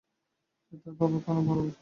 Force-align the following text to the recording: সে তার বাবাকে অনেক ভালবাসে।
সে 0.63 0.75
তার 0.83 0.93
বাবাকে 0.99 1.27
অনেক 1.31 1.45
ভালবাসে। 1.47 1.79